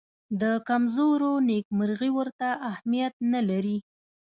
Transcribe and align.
د 0.41 0.43
کمزورو 0.67 1.31
نېکمرغي 1.49 2.11
ورته 2.17 2.47
اهمیت 2.71 3.13
نه 3.31 3.41
لري. 3.49 3.77